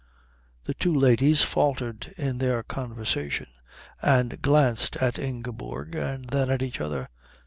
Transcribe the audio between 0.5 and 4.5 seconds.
The two ladies faltered in their conversation, and